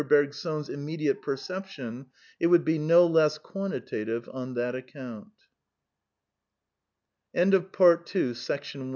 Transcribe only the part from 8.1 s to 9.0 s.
dispute M.